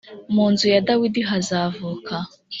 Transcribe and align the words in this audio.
mu 0.33 0.45
nzu 0.51 0.65
ya 0.73 0.79
dawidi 0.87 1.21
hazavuka 1.29 2.15